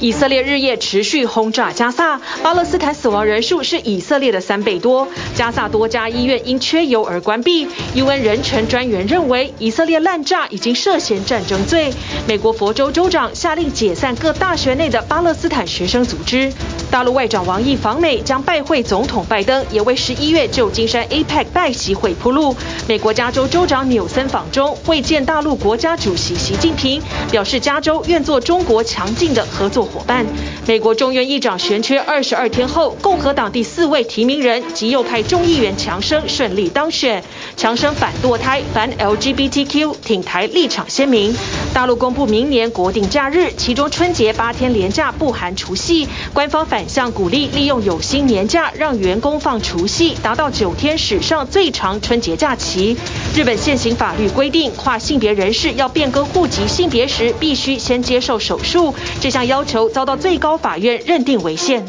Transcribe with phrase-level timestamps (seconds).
[0.00, 5.06] 以色列日夜持续轰炸加萨，巴勒斯坦死亡人数是以色列的三倍多。
[5.34, 7.68] 加萨多家医院因缺油而关闭。
[7.94, 11.92] UN 人权专员认为，以色列滥炸已经涉嫌战争罪。
[12.26, 16.50] 美国佛州州长下令解散各大学内的巴勒斯坦学生组织。
[16.90, 22.56] 大陆外长王毅访美将拜会总统拜登，也为十一月旧金山 APEC 拜席会铺路。
[22.88, 30.24] 美国加州州长纽森访中会见大陆国家主席习近平，表示加州愿做中国强劲的合作伙伴。
[30.66, 37.22] 美国众院议长悬缺二十二天后，共和党第四位提名人极右派众议员强生顺利当选。
[37.56, 41.34] 强生反堕胎、反 LGBTQ，挺台立场鲜明。
[41.74, 52.96] 大陆公布明年国定假日，其中春节八天连假不含除夕，官方反向鼓励利用有薪年假让员工放除夕，达到九天史上最长春节假期。
[53.34, 58.94] 日本现行法律规定，跨性别人士要变更户籍性别时，必须先接受手术。
[59.20, 61.84] 这项要求遭到最高法院认定违宪。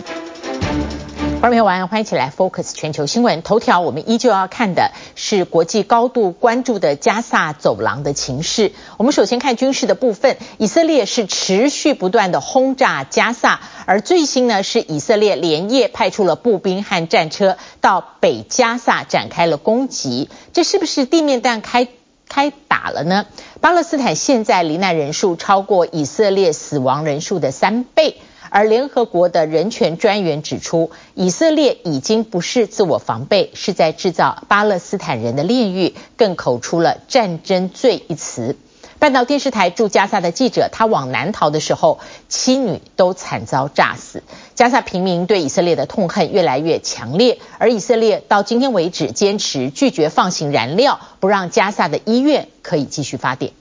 [1.42, 3.80] 观众朋友，欢迎一起来 Focus 全球新闻头条。
[3.80, 8.74] 我们依旧要看的是国际高度关注的加萨走廊的情势。
[8.98, 20.30] 我们首先看军事的部分，以色列是持续不断的轰炸加萨，而最新呢是以色列连夜派出了步兵和战车到北加萨展开了攻击。
[20.54, 21.88] 这是不是地面弹开
[22.30, 23.26] 开打了呢？
[23.62, 28.18] 巴勒斯坦现在罹难人数超过以色列死亡人数的三倍。
[28.50, 38.58] 而联合国的人权专员指出，以色列已经不是自我防备，是在制造巴勒斯坦人的炼狱，更口出了战争罪一词。
[39.02, 42.00] 半岛电视台驻加萨的记者，他往南逃的时候，
[42.30, 44.22] 妻女都惨遭炸死。
[44.54, 53.54] 加萨平民对以色列的痛恨越来越强烈，而以色列到今天为止坚持拒绝放行燃料，不让加萨的医院可以继续发电。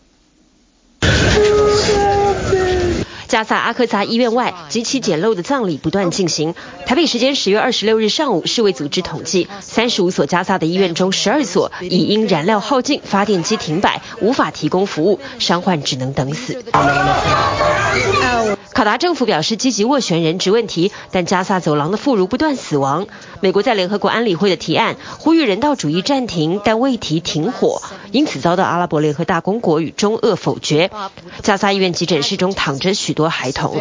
[3.31, 6.57] 加萨阿克萨医院外，极其简陋的葬礼不断进行。
[6.85, 16.65] 台北时间十月二十六日上午，世卫组织统计，三十五所加萨的医院中，十二所已因燃料耗尽，发电机停摆，无法提供服务，伤患只能等死。
[18.73, 23.07] 卡达政府表示积极斡旋人质问题，但加萨走廊的妇孺不断死亡。
[23.41, 30.91] 美国在联合国安理会的提案呼吁人道主义暂停，但未提停火，因此遭到阿拉伯联合大公国与中俄否决。
[31.43, 33.77] 加萨医院急诊室中躺着许多孩童，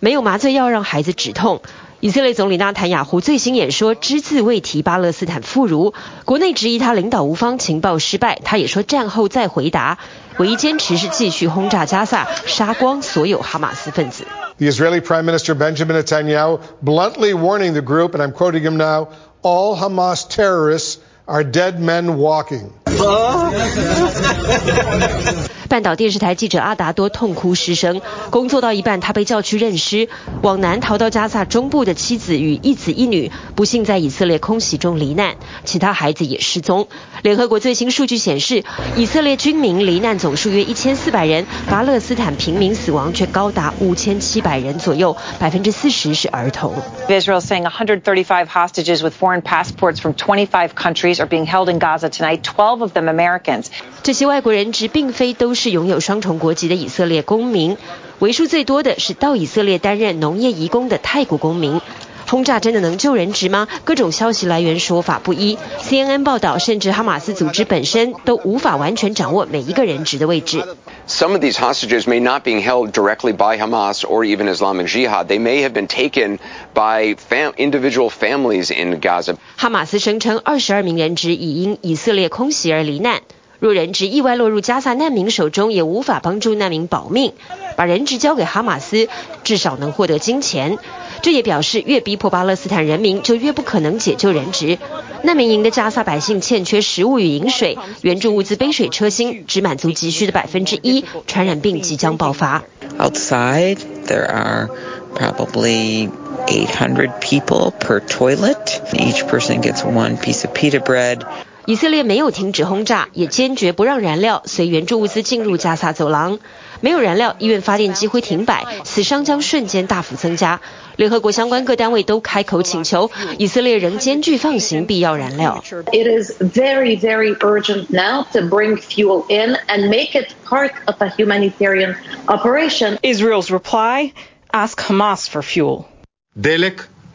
[0.00, 1.62] 没有麻醉药让孩子止痛。
[2.00, 5.94] 以色列总理纳坦雅胡最新演说只字未提巴勒斯坦妇孺，
[6.24, 8.38] 国内质疑他领导无方，情报失败。
[8.44, 9.98] 他也说战后再回答，
[10.36, 14.24] 唯一坚持是继续轰炸加萨，杀光所有哈马斯分子。
[14.58, 19.08] The Israeli Prime Minister Benjamin Netanyahu bluntly warning the group, and I'm quoting him now,
[19.42, 20.98] all Hamas terrorists
[21.28, 22.70] are dead men walking.
[25.68, 28.00] 半岛电视台记者阿达多痛哭失声，
[28.30, 30.08] 工作到一半，他被叫去认尸。
[30.40, 36.88] 往南逃到加萨中部的妻子与一子一女，不幸在以色列空袭中罹难，其他孩子也失踪。
[37.22, 38.64] 联合国最新数据显示，
[38.96, 46.72] 以色列军民罹难总数约一千四百人，巴勒斯坦平民死亡却高达五千七百人左右，百分之四十是儿童。
[47.08, 52.42] Israel saying 135 hostages with foreign passports from 25 countries are being held in Gaza tonight,
[52.42, 53.66] 12 of them Americans.
[54.02, 57.76] 这些外国人质并非都是拥有双重国籍的以色列公民，
[58.18, 61.80] 为数最多的是到以色列担任农业移工的泰国公民。
[62.28, 63.66] 轰炸真的能救人质吗？
[63.84, 65.58] 各种消息来源说法不一。
[65.80, 70.62] CNN 报道，甚至哈马斯组织本身都无法完全掌握每一个人质的位置。
[71.06, 75.26] Some of these hostages may not be held directly by Hamas or even Islamic Jihad.
[75.26, 76.38] They may have been taken
[76.74, 79.36] by fam individual families in Gaza.
[79.56, 83.22] 哈马斯声称，二十二名人质已因以色列空袭而罹难。
[83.60, 87.32] 若人质意外落入加萨难民手中，也无法帮助难民保命。
[87.76, 89.08] 把人质交给哈马斯，
[89.44, 90.78] 至少能获得金钱。
[91.22, 94.78] 这也表示，越逼迫巴勒斯坦人民，就越不可能解救人质。
[95.22, 101.04] 难民营的加萨百姓欠缺食物与饮水，援助物资杯水车薪，只满足急需的百分之一。
[101.26, 102.62] 传染病即将爆发。
[102.98, 104.70] Outside, there are
[105.14, 106.10] probably
[106.46, 108.80] 800 people per toilet.
[108.92, 111.22] Each person gets one piece of pita bread.
[111.68, 116.38] 以色列没有停止轰炸，也坚决不让燃料随援助物资进入加萨走廊。
[116.80, 120.62] 没有燃料，医院发电机会停摆，死伤将瞬间大幅增加。
[120.96, 125.62] 联合国相关各单位都开口请求，以色列仍坚拒放行必要燃料。
[125.92, 131.10] It is very, very urgent now to bring fuel in and make it part of a
[131.10, 131.96] humanitarian
[132.28, 132.96] operation.
[133.02, 134.12] Israel's reply:
[134.50, 135.84] Ask Hamas for fuel.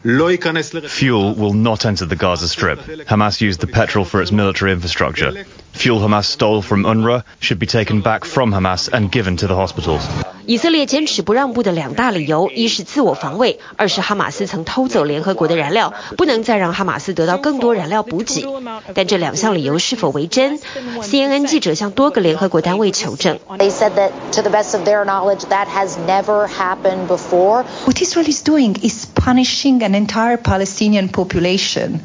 [0.04, 2.78] Fuel will not enter the Gaza Strip.
[2.78, 7.65] Hamas used the petrol for its military infrastructure Fuel Hamas stole from UNRWA should be
[7.65, 10.01] taken back from Hamas and given to the hospitals.
[10.45, 18.45] 以色列坚持不让步的两大理由，一是自我防卫，二是哈马斯曾偷走联合国的燃料，不能再让哈马斯得到更多燃料补给。
[18.95, 20.59] 但这两项理由是否为真？
[21.01, 23.39] CNN 记者向多个联合国单位求证。
[23.59, 27.63] They said that to the best of their knowledge, that has never happened before.
[27.85, 31.99] What Israel is doing is punishing an entire Palestinian population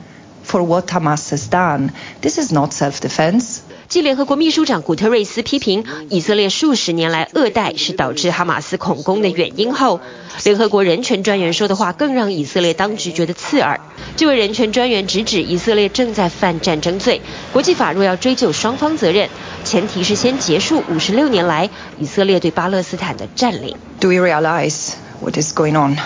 [0.49, 1.91] For what Hamas has done.
[2.21, 3.59] This is not self-defense.
[3.87, 9.99] 继联合国秘书长古特瑞斯批评以色列数十年来恶待是导致哈马斯恐攻的原因后，
[10.43, 13.79] 联合国人权专员说的话更让以色列当局觉得刺耳。
[14.15, 19.27] 这位人权专员直指以色列正在犯战争罪，国际法若要追究双方责任，
[19.63, 23.75] 前提是先结束五十六年来以色列对巴勒斯坦的占领。
[23.99, 25.97] Do we realize what is going on?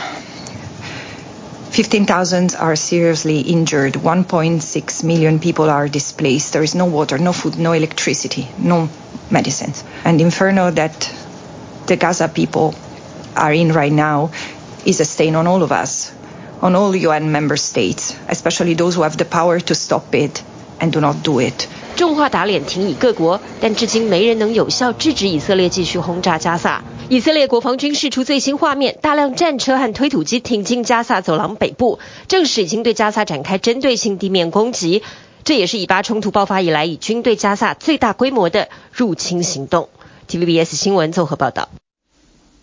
[1.73, 3.95] 15,000 are seriously injured.
[3.95, 6.53] 1.6 million people are displaced.
[6.53, 8.89] There is no water, no food, no electricity, no
[9.31, 9.85] medicines.
[10.05, 11.13] And the inferno that
[11.87, 12.75] the Gaza people
[13.37, 14.31] are in right now
[14.85, 16.11] is a stain on all of us,
[16.63, 20.43] on all UN member states, especially those who have the power to stop it
[20.81, 21.69] and do not do it.
[21.97, 26.83] 重话打脸，挺以各国，但至今没人能有效制止以色列继续轰炸加萨。
[27.14, 35.04] 以色列国防军释出最新画面，大量战车和推土机挺进加萨走廊北部，正式已经对加萨展开针对性地面攻击。
[35.44, 39.90] 这也是以巴冲突爆发以来，以军对加萨最大规模的入侵行动。
[40.28, 41.70] TVBS 新闻综合报道。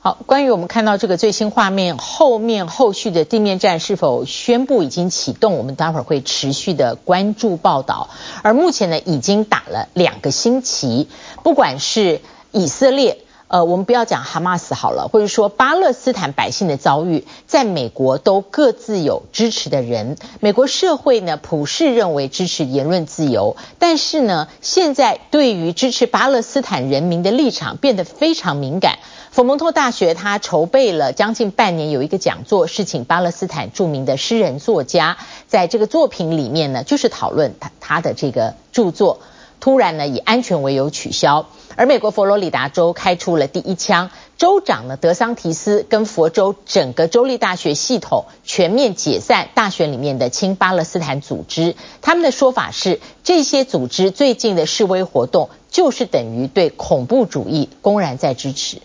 [0.01, 5.59] 好，关于我们看到这个最新画面，后面后续的地面战是否宣布已经启动？
[5.59, 8.11] 我们待会儿会持续的关注报道。
[8.43, 11.07] 而目前呢，已经打了两个星期，
[11.45, 12.21] 不管是
[12.51, 13.19] 以色列，
[13.51, 20.17] 呃，我们不要讲哈马斯好了，或者说巴勒斯坦百姓的遭遇，在美国都各自有支持的人。
[20.39, 29.01] 美国社会呢，普世认为支持言论自由，但是呢，现在对于支持巴勒斯坦人民的立场变得非常敏感。
[29.33, 35.19] 佛蒙特大学他筹备了将近半年，有一个讲座，是请巴勒斯坦著名的诗人作家，
[35.49, 39.19] 在这个作品里面呢，就是讨论他他的这个著作，
[39.61, 41.47] 突然呢以安全为由取消。
[41.77, 51.77] 而美国佛罗里达州开出了第一枪，州长呢德桑提斯跟佛州整个州立大学系统全面解散大学里面的亲巴勒斯坦组织。
[52.03, 58.83] 他们的说法是，这些组织最近的示威活动就是等于对恐怖主义公然在支持。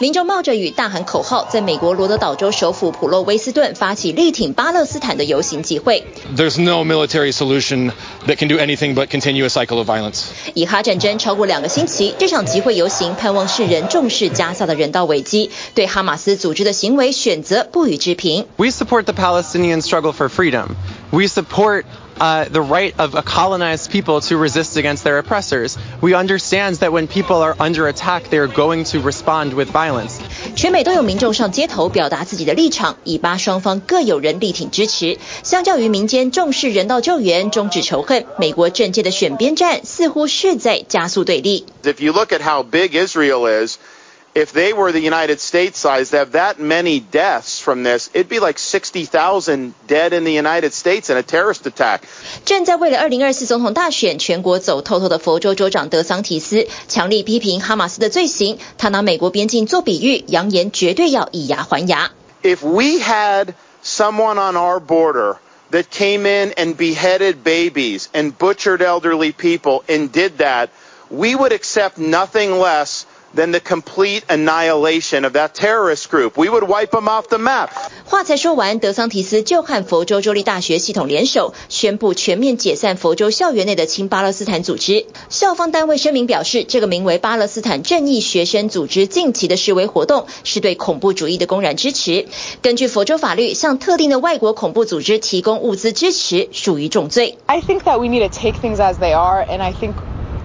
[0.00, 6.02] 民众冒着雨大喊口号，在美国罗德岛州首府普洛威斯顿发起力挺巴勒斯坦的游行集会。
[6.34, 7.92] There's no military solution
[8.26, 10.22] that can do anything but continue a cycle of violence.
[10.54, 18.46] 以哈战争超过两个星期，这场集会游行盼望世人重视加萨的人道危机，对哈马斯组织的行为选择不予置评。
[18.56, 20.68] We support the Palestinian struggle for freedom.
[21.10, 21.84] We support
[22.19, 25.75] Uh, the right of a colonized people to resist against their oppressors.
[25.99, 30.13] We understand that when people are under attack, they are going to respond with violence.
[30.55, 35.17] 全美都有民众上街头表达自己的立场，以巴双方各有人力挺支持。
[35.43, 41.65] 相较于民间重视人道救援、终止仇恨，美国政界的选边站似乎是在加速对立。
[41.83, 43.75] If you look at how big Israel is.
[44.37, 48.27] If they were the United States size, to have that many deaths from this, it'd
[48.27, 52.01] be like 60,000 dead in the United States in a terrorist attack.
[52.43, 62.11] 正在为了2024总统大选全国走透透的佛州州长德桑提斯强力批评哈马斯的罪行，他拿美国边境做比喻，扬言绝对要以牙还牙。
[62.43, 63.53] If we had
[63.85, 65.37] someone on our border
[65.71, 70.67] that came in and beheaded babies and butchered elderly people and did that,
[71.09, 76.36] we would accept nothing less than the complete annihilation of that terrorist group.
[76.36, 77.70] We would wipe them off the map.
[78.04, 85.06] 话才说完，德桑提斯就和佛州州立大学系统联手，宣布全面解散佛州校园内的亲巴勒斯坦组织。
[85.28, 92.26] 校方单位声明表示，这个名为巴勒斯坦正义学生组织近期的示威活动，是对恐怖主义的公然支持。
[92.62, 97.38] 根据佛州法律，向特定的外国恐怖组织提供物资支持，属于重罪。
[97.46, 99.92] I think that we need to take things as they are, and I think.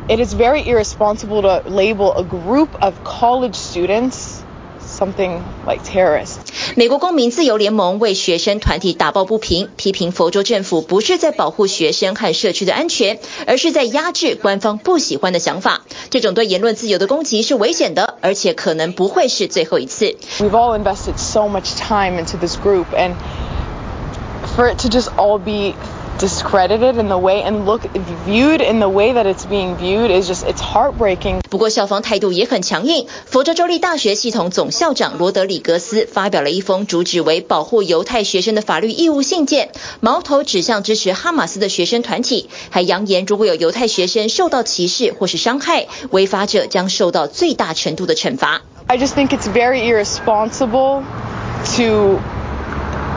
[0.09, 4.43] It is very irresponsible to label a group of college students
[4.81, 6.39] something like terrorists.
[6.75, 15.83] 美国公民自由联盟为学生团体打抱不平，批评佛州政府不是在保护学生和社区的安全，而是在压制官方不喜欢的想法。
[16.11, 20.17] 这种对言论自由的攻击是危险的，而且可能不会是最后一次。
[20.41, 23.15] We've all invested so much time into this group, and
[24.57, 25.75] for it to just all be
[26.20, 27.82] discredited in the way and look
[28.26, 31.42] viewed in the way that it's being viewed is just it's heartbreaking.
[31.50, 48.62] 不过校方态度也很强硬，佛州州立大学系统总校长罗德里格斯发表了一封主旨为保护犹太学生的法律义务信件，矛头指向支持哈马斯的学生团体，还扬言如果有犹太学生受到歧视或是伤害，违法者将受到最大程度的惩罚。
[48.88, 51.04] I just think it's very irresponsible
[51.76, 52.20] to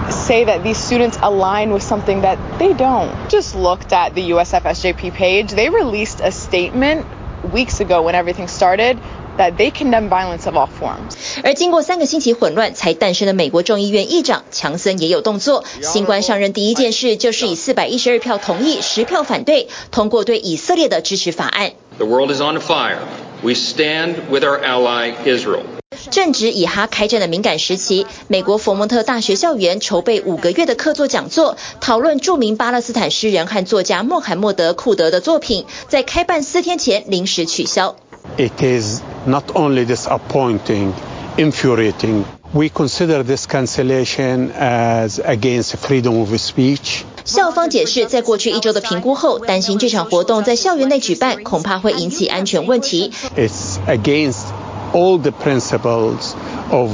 [0.10, 3.12] say that these students align with something that they don't.
[3.30, 5.54] Just looked at the USFSJP page.
[5.54, 7.06] They released a statement
[7.52, 8.98] weeks ago when everything started
[9.38, 11.16] that they condemn violence of all forms.
[11.44, 15.64] 而经过三个星期混乱，才诞生的美国众议院议长强森也有动作。
[15.82, 21.72] 新官上任第一件事就是以四百一十二票同意、十票反对通过对以色列的支持法案。
[21.98, 23.00] The world is on fire.
[23.41, 25.63] We stand with our ally Israel.
[26.11, 37.97] 正值以哈开战的敏感时期，美国佛蒙特大学校园筹备五个月的客座讲座，讨论著名巴勒斯坦诗人和作家穆罕默德·库德的作品，在开办四天前临时取消。
[38.37, 40.93] It is not only disappointing,
[41.37, 42.25] infuriating.
[42.53, 47.05] We consider this cancellation as against freedom of speech.
[47.29, 53.13] 校方解释，在过去一周的评估后，担心这场活动在校园内举办，恐怕会引起安全问题。
[53.37, 54.47] It's against
[54.95, 56.33] all the principles
[56.71, 56.91] of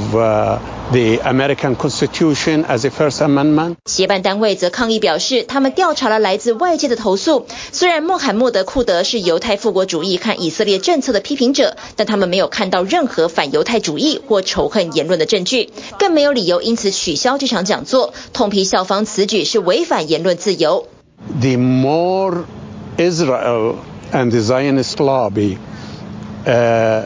[0.91, 3.75] the American Constitution as a First Amendment。
[3.85, 7.47] 协办单位则抗议表示，他们调查了来自外界的投诉。
[7.71, 18.13] 虽然穆罕默德·库德是犹太复国主义和以色列政策的批评者，但他们没有看到任何反犹太主义或仇恨言论的证据，更没有理由因此取消这场讲座。
[18.33, 20.87] 痛批校方此举是违反言论自由。
[21.41, 22.43] The more
[22.97, 23.75] Israel
[24.11, 25.57] and the Zionist lobby,
[26.45, 27.05] uh,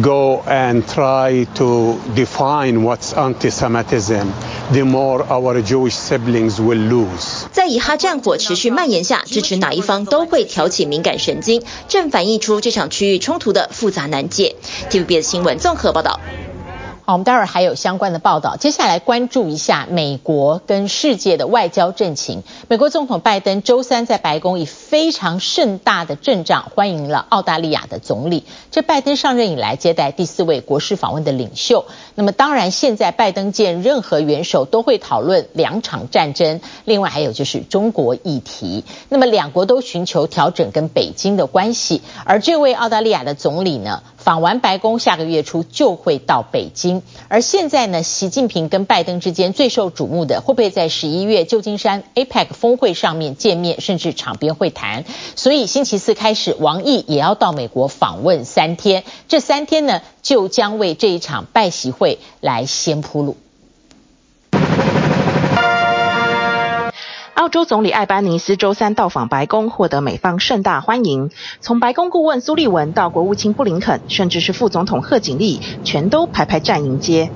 [0.00, 4.32] go and try to define what's anti-Semitism,
[4.72, 7.46] the more our Jewish siblings will lose.
[7.52, 14.54] 在以哈战火持续蔓延下，支持哪一方都会挑起敏感神经，正反映出这场区域冲突的复杂难解。
[14.90, 16.20] TVBS 新闻综合报道。
[17.12, 18.56] 我们待会儿还有相关的报道。
[18.56, 22.42] 接下来关注一下美国跟世界的外交阵情。
[22.68, 28.44] 美国总统拜登周三在白宫以非常盛大的阵仗欢迎了澳大利亚的总理。
[28.70, 31.86] 这拜登上任以来接待第四位国事访问的领袖。
[32.14, 38.84] 那么当然，现在拜登见任何元首都会讨论两场战争，另外还有就是中国议题。
[39.08, 42.02] 那么两国都寻求调整跟北京的关系。
[42.24, 47.02] 而这位澳大利亚的总理呢，访完白宫，下个月初就会到北京。
[47.28, 55.04] 而现在呢，习近平跟拜登之间最受瞩目的，会不会在十一月旧金山 APEC 峰会上面见面，甚至场边会谈？
[55.36, 59.04] 所以星期四开始，王毅也要到美国访问三天。
[59.26, 63.36] 这三天呢，就将为这一场拜习会来先铺路。
[67.40, 71.30] 澳洲总理艾班尼斯周三到访白宫，获得美方盛大欢迎。
[71.62, 77.30] 从白宫顾问苏利文到国务卿布林肯，甚至是副总统贺锦丽，全都排排站迎接。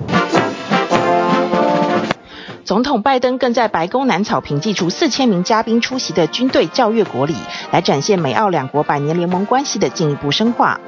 [2.66, 7.34] 总统拜登更在白宫南草坪祭出四千名嘉宾出席的军队教阅国礼，
[7.70, 10.78] 来展现美澳两国百年联盟关系的进一步深化。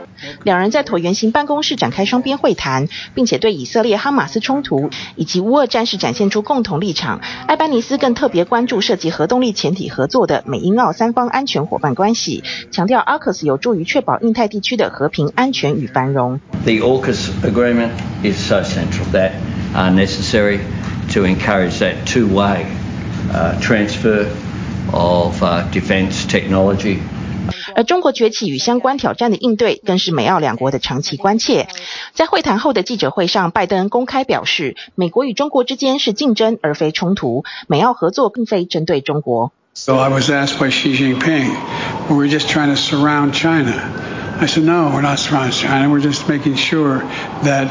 [0.44, 7.20] 两人在椭圆形办公室展开双边会谈，并且对以色列哈马斯冲突以及乌俄战事展现出共同立场。
[7.46, 16.40] 艾班尼斯更特别关注涉及核动力潜艇合作的美英澳三方安全伙伴关系，强调 AUKUS 有助于确保印太地区的和平、安全与繁荣。
[16.64, 17.90] The AUKUS agreement
[18.22, 19.32] is so central that
[19.74, 20.60] are necessary.
[21.14, 22.66] To encourage that two-way
[23.60, 24.26] transfer
[24.92, 26.98] of defense technology.
[27.75, 31.67] 而中国崛起与相关挑战的应对，更是美澳两国的长期关切。
[32.13, 39.51] 在会谈后的记者会上，拜登公开表示，美国与中国之间是竞争而非冲突，美澳合作并非针对中国。
[39.73, 41.49] So I was asked by Xi Jinping,
[42.09, 43.73] were we just trying to surround China?
[44.41, 45.89] I said, no, we're not surrounding China.
[45.89, 47.03] We're just making sure
[47.43, 47.69] that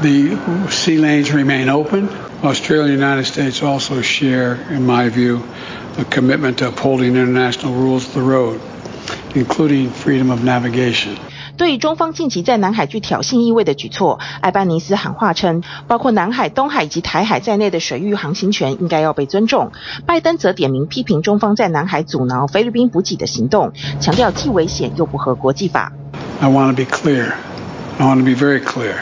[0.00, 0.36] the
[0.70, 2.08] sea lanes remain open.
[2.42, 5.42] Australia and the United States also share, in my view,
[5.98, 8.60] a commitment to upholding international rules of the road,
[9.33, 11.15] Including freedom of navigation.
[11.57, 19.71] 对于中方近期在南海具挑衅意味的举措，艾班尼斯喊话称，包括南海、东海以及台海在内的水域航行权应该要被尊重。
[20.05, 25.91] 拜登则点名批评中方在南海阻挠菲律宾补给的行动，强调既危险又不合国际法。
[26.39, 27.31] I want to be clear.
[27.97, 28.93] I want to be very clear.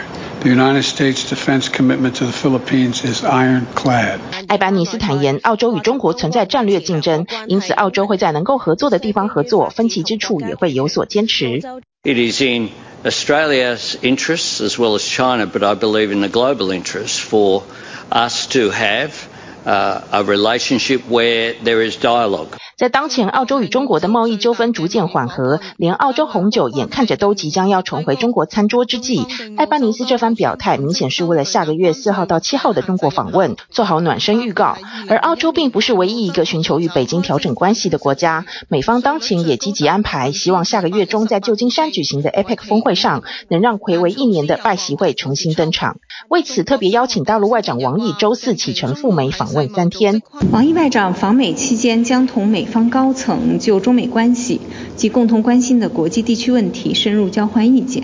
[0.44, 4.20] The United States defense commitment to the Philippines is ironclad.
[4.48, 11.60] 艾班尼斯坦言，澳洲与中国存在战略竞争，因此澳洲会在能够合作的地方合作，分歧之处也会有所坚持。
[12.02, 12.70] It is in
[13.04, 17.62] Australia's interests as well as China, but I believe in the global interests for
[18.10, 19.33] us to have uh,
[19.65, 22.47] A relationship where there is dialogue.
[22.77, 34.77] 在当前澳洲与中国的贸易纠纷逐渐缓和，连澳洲红酒眼看着都即将要重回中国餐桌之际，艾巴尼斯这番表态明显是为了下个月四号到七号的中国访问做好暖身预告。
[35.07, 45.95] 而澳洲并不是唯一一个寻求与北京调整关系的国家，美方当前也积极安排，希望下个月中在旧金山举行的 APEC 峰会上，能让睽违一年的拜习会重新登场。
[46.27, 50.21] 为此，特别邀请大陆外长王毅周四启程赴美访问三天。
[50.51, 54.61] 王毅外长访美期间将同美方高层就中美关系
[54.95, 58.03] 及共同关心的国际地区问题深入交换意见，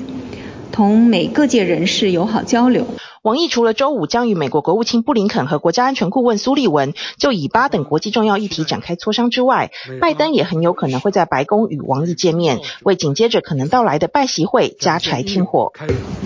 [0.72, 2.88] 同美各界人士友好交流。
[3.24, 15.72] 王毅除了周五将与美国国务卿布林肯和国家安全顾问苏利文就以巴等国际重要议题展开磋商之外，拜登也很有可能会在白宫与王毅见面，为紧接着可能到来的拜习会加柴添火。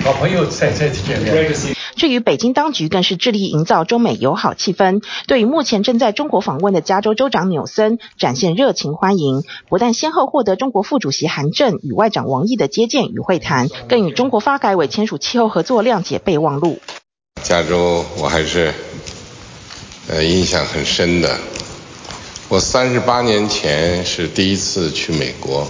[0.05, 1.53] 好朋友再再次见面。
[1.97, 16.79] 至于北京当局更是致力营造中美友好气氛，对于目前正在中国访问的加州州长纽森展现热情欢迎，不但先后获得中国副主席韩正与外长王毅的接见与会谈，更与中国发改委签署气候合作谅解备忘录。
[17.43, 18.73] 加州我还是
[20.07, 21.37] 呃印象很深的，
[22.49, 25.67] 我三十八年前是第一次去美国，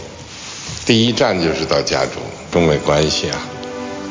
[0.86, 2.13] 第一站就是到加州。
[2.51, 3.38] 中美关系啊，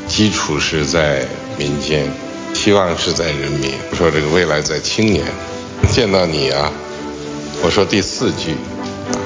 [0.07, 2.07] 基础是在民间，
[2.53, 3.73] 希望是在人民。
[3.97, 5.25] 说这个未来在青年，
[5.91, 6.71] 见到你啊，
[7.63, 8.51] 我说第四句
[9.11, 9.17] 啊，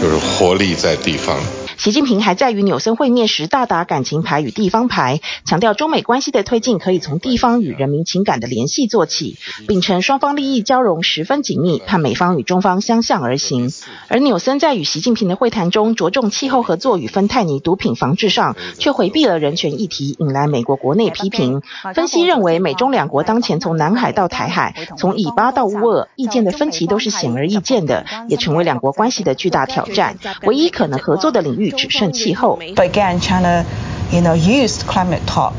[0.00, 1.38] 就是活力在地方。
[1.78, 13.70] 习近平还在与纽森会面时大打感情牌与地方牌，强调中美关系的推进可以从地方与人民情感的联系做起，并称双方利益交融十分紧密，盼美方与中方相向而行。
[14.08, 21.62] 而纽森在与习近平的会谈中着重气候合作与芬太尼毒品防治上，却回避了人权议题，引来美国国内批评。
[21.94, 30.18] 分析认为，美中两国当前从南海到台海，从以巴到乌俄，意见的分歧都是显而易见的，也成为两国关系的巨大挑战。
[30.42, 31.67] 唯一可能合作的领域。
[31.67, 32.57] 只剩气候。
[32.75, 33.65] But again, China,
[34.11, 35.53] you know, used climate talk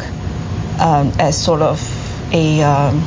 [0.79, 1.81] um, as sort of
[2.33, 3.03] a um,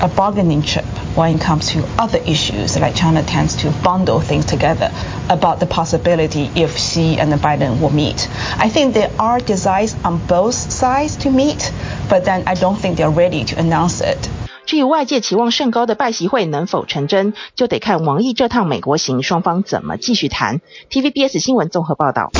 [0.00, 2.78] a bargaining chip when it comes to other issues.
[2.78, 4.90] Like China tends to bundle things together
[5.28, 8.28] about the possibility if Xi and Biden will meet.
[8.58, 11.72] I think there are desires on both sides to meet,
[12.08, 14.28] but then I don't think they're ready to announce it.
[14.65, 20.61] 至于外界期望甚高的拜习会能否成真，就得看王毅这趟美国行双方怎么继续谈。
[20.89, 22.31] TVBS 新闻综合报道。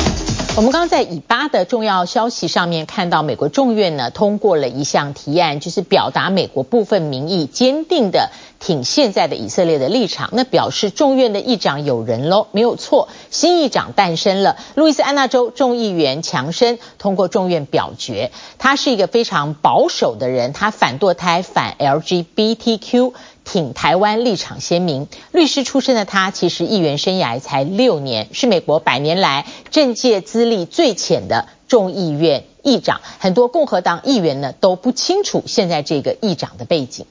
[0.56, 10.30] 我们刚刚在以巴的重要消息上面看到，美国众院呢通过了一项提案，就是表达美国部分民意坚定的挺现在的以色列的立场。
[10.32, 14.56] 那表示众院的议长有人喽，没有错，新议长诞生了。
[14.74, 23.12] 路易斯安那州众议员强生通过众院表决，他是一个非常保守的人，他反堕胎、反 LGBTQ。
[23.46, 33.00] 挺台湾立场鲜明，律师出身的他，其实议员生涯才六年，是美国百年来政界资历最浅的众议院议长。
[33.20, 37.06] 很多共和党议员呢都不清楚现在这个议长的背景。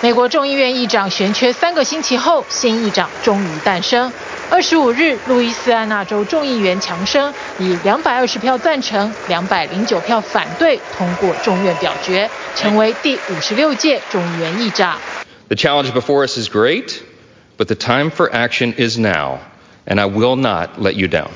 [0.00, 4.10] 美国众议院议长悬缺三个星期后，新议长终于诞生。
[4.50, 15.00] 二十五日，路易斯安那州众议员强生以两百二十票赞成、两百零九票反对通过众院表决，成为第五十六届众议院议长。
[15.46, 17.00] The challenge before us is great,
[17.56, 19.38] but the time for action is now,
[19.86, 21.28] and I will not let you down.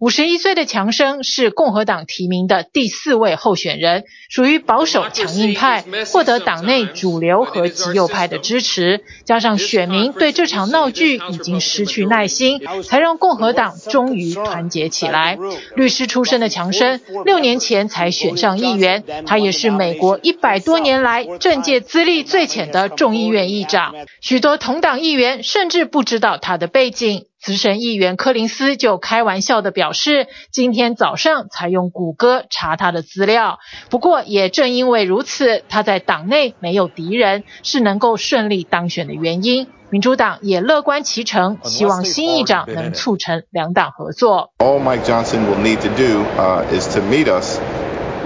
[0.00, 9.00] 五十一岁的强生是共和党提名的第四位候选人，属于保守强硬派，获得党内主流和极右派的支持。
[9.24, 15.36] 加上选民对这场闹剧已经失去耐心，才让共和党终于团结起来。
[15.74, 23.96] 律师出身的强生，六年前才选上议员，他也是美国一百多年来政界资历最浅的众议院议长。
[24.20, 27.24] 许多同党议员甚至不知道他的背景。
[27.48, 33.58] 资深议员柯林斯就开玩笑的表示，今天早上才用谷歌查他的资料。
[33.88, 39.66] 不过，也正因为如此，他在党内没有敌人，是能够顺利当选的原因。
[39.88, 44.52] 民主党也乐观其成，希望新议长能促成两党合作。
[44.58, 46.26] All Mike Johnson will need to do
[46.70, 47.58] is to meet us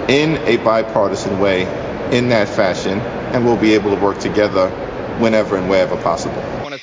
[0.09, 1.67] in a bipartisan way,
[2.11, 2.99] in that fashion,
[3.33, 4.69] and we'll be able to work together.
[5.21, 6.43] whenever and wherever possible.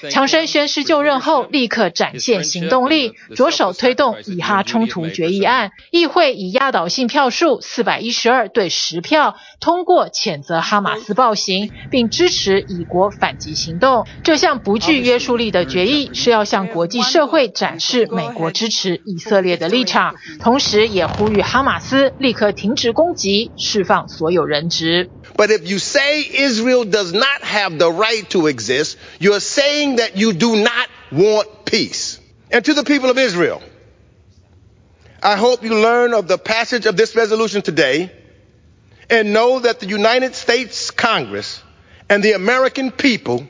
[0.10, 5.72] 强生宣誓就任后，立刻展现行动力，着手推动以哈冲突决议案。
[5.92, 14.06] 议会以压倒性票数四百一十二对十票通过谴责哈马斯暴行，并支持以国反击行动。
[14.24, 25.10] 这项不具约束力的决议是要向国际社会展示美国支持以色列的立场，同时也呼吁哈马斯立刻停止攻击，释放所有人质。
[25.36, 30.34] But if you say Israel does not have the right to exist, you're saying that you
[30.34, 32.20] do not want peace.
[32.52, 33.62] And to the people of Israel,
[35.22, 38.12] I hope you learn of the passage of this resolution today
[39.10, 41.62] and know that the United States Congress
[42.10, 43.46] and the American people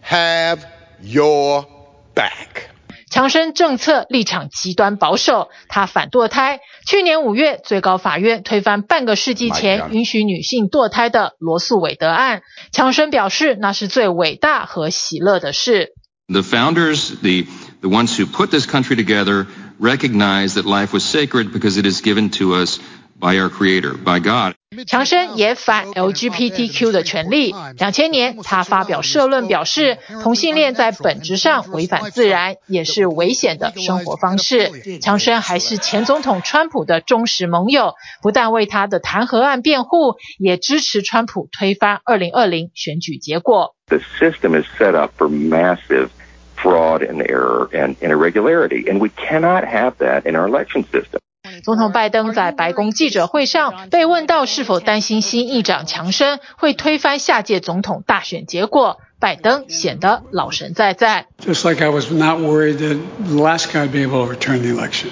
[0.00, 0.66] have
[1.00, 1.66] your
[2.14, 2.70] back.
[3.16, 6.60] 强生政策立场极端保守，他反堕胎。
[6.86, 12.42] 去年五月，最高法院推翻半个世纪前允许女性堕胎的罗素韦德案。
[12.72, 15.94] 强生表示，那是最伟大和喜乐的事。
[16.28, 17.48] The founders, the
[17.80, 19.46] the ones who put this country together,
[19.80, 22.78] recognize that life was sacred because it is given to us
[23.20, 24.54] by our Creator, by God.
[24.86, 27.54] 强生也反 LGBTQ 的权利。
[27.78, 35.00] 两千年，他发表社论表示，同性恋在本质上违反自然，也是危险的生活方式。
[35.00, 43.74] 强生还是前总统川普的忠实盟友，不但为他的弹劾案辩护，也支持川普推翻二零二零选举结果。
[43.88, 46.08] The system is set up for massive
[46.56, 51.20] fraud and error and irregularity, and we cannot have that in our election system.
[51.62, 61.26] 总统拜登在白宫记者会上被问到是否担心新议长强生会推翻下届总统大选结果，拜登显得老神在在。
[61.44, 64.68] Just like I was not worried that the last guy would be able to overturn the
[64.68, 65.10] election.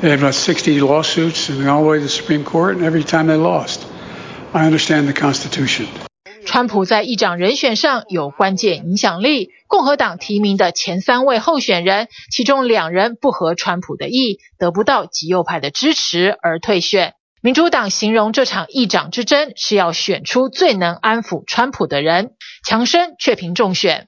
[0.00, 3.04] They had about 60 lawsuits and all the way to the Supreme Court, and every
[3.04, 3.86] time they lost.
[4.52, 5.86] I understand the Constitution.
[6.44, 17.14] 川普在议长人选上有关键影响力，共和党提名的前三位候选人，其中两人不合川普的意，得不到极右派的支持而退选。
[17.40, 22.30] 民主党形容这场议长之争是要选出最能安抚川普的人，
[22.64, 24.06] 强生却凭中选。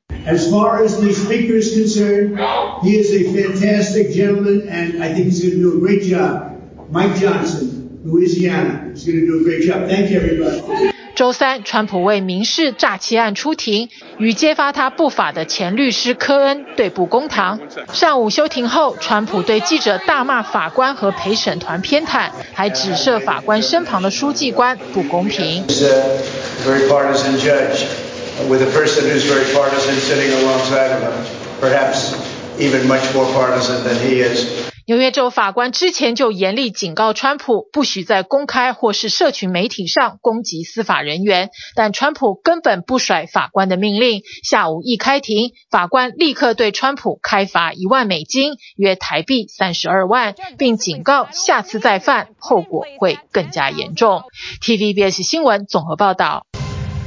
[11.14, 17.61] 周三，川普为民事诈欺案出庭，与揭发他不法的前律师科恩对簿公堂。
[17.92, 25.64] 上午休庭后，川普对记者大骂法官和陪审团偏袒，还指责法官身旁的书记官不公平。
[34.87, 44.20] 纽约州法官之前就严厉警告川普，不许在公开或是社群媒体上攻击司法人员，但川普根本不甩法官的命令。
[44.42, 54.25] 下午一开庭，法官立刻对川普开罚一万美金，约台币三十二万，并警告下次再犯，后果会更加严重。
[54.61, 56.44] TVBS 新闻综合报道。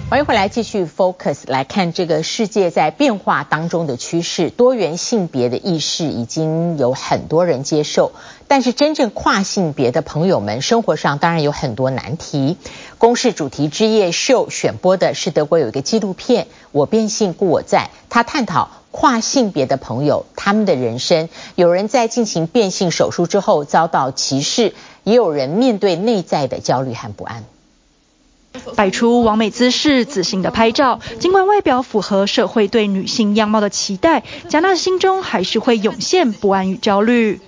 [0.09, 4.49] 欢迎回来，继续 focus 来看这个世界在变化当中的趋势。
[4.49, 8.13] 多元性别的意识已经有很多人接受，
[8.47, 12.55] 但是真正跨性别的朋友们生活上当然有很多难题。
[12.97, 21.27] 公视主题之夜秀选播的是德国有一个纪录片《我变性故我在》，他探讨跨性别的朋友他们的人生。
[21.55, 27.43] 有人在进行变性手术之后遭到歧视，也有人面对内在的焦虑和不安。
[28.75, 30.99] 摆出完美姿势，自信的拍照。
[31.19, 37.39] 尽管外表符合社会对女性样貌的期待，贾娜心中还是会涌现不安与焦虑。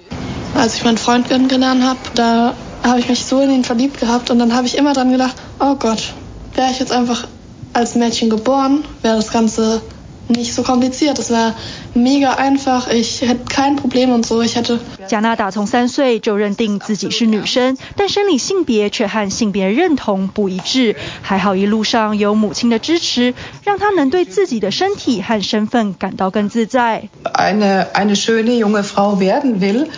[10.28, 11.54] nicht so kompliziert, es wäre
[11.92, 14.80] mega einfach, ich hätte kein Problem und so, ich hätte。
[15.06, 20.96] 加纳打从三岁就认定自己是女生，但生理性别却和性别认同不一致。
[21.20, 23.34] 还好一路上有母亲的支持，
[23.64, 27.10] 让她能对自己的身体和身份感到更自在。
[27.24, 29.88] Eine eine schöne junge Frau werden will,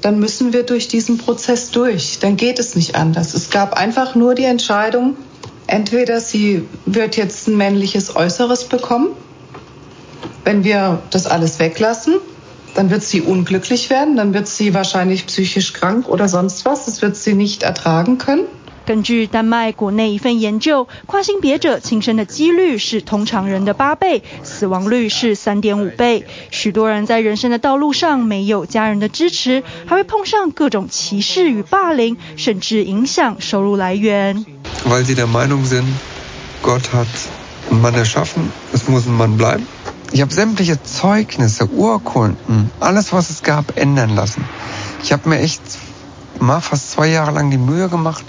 [0.00, 2.18] dann müssen wir durch diesen Prozess durch.
[2.18, 3.32] Dann geht es nicht anders.
[3.34, 5.16] Es gab einfach nur die Entscheidung,
[5.68, 9.10] entweder sie wird jetzt ein männliches Äußeres bekommen.
[10.43, 12.15] Wenn wir das alles weglassen,
[12.75, 16.85] dann wird sie unglücklich werden, dann wird sie wahrscheinlich psychisch krank oder sonst was.
[16.85, 18.45] Das wird sie nicht ertragen können.
[18.85, 26.25] 根据丹麦国内一份研究，跨性别者轻生的几率是通常人的八倍，死亡率是三点五倍。
[26.51, 34.45] 许多人在人生的道路上没有家人的支持，还会碰上各种歧视与霸凌，甚至影响收入来源。
[34.85, 35.85] Weil sie der Meinung sind,
[36.61, 37.07] Gott hat
[37.71, 39.65] ein Mann erschaffen, es muss ein Mann bleiben.
[40.12, 44.44] Ich habe sämtliche Zeugnisse, Urkunden, alles, was es gab, ändern lassen.
[45.02, 45.60] Ich habe mir echt
[46.40, 48.24] mal fast zwei Jahre lang die Mühe gemacht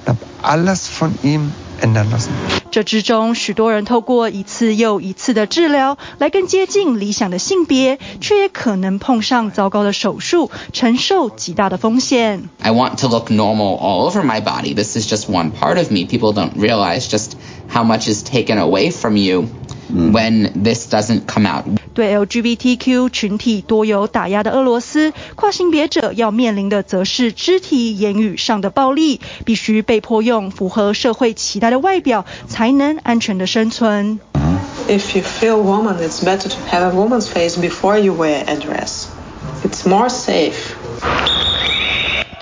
[0.00, 2.30] und habe alles von ihm ändern lassen。
[2.72, 12.48] 这之中，许多人透过一次又一次的治疗，来更接近理想的性别，却也可能碰上糟糕的手术，承受极大的风险。
[12.60, 14.74] I want to look normal all over my body.
[14.74, 16.06] This is just one part of me.
[16.06, 17.32] People don't realize just
[17.68, 19.48] how much is taken away from you
[19.89, 21.65] when this doesn't come out.
[21.93, 34.19] 对 LGBTQ 群体多有打压的俄罗斯，跨性别者要面临的则是肢体、言语上的暴力，必须被迫用符合社会期待的外表，才能安全的生存。
[34.87, 39.07] If you feel woman, it's better to have a woman's face before you wear a dress.
[39.63, 40.75] It's more safe.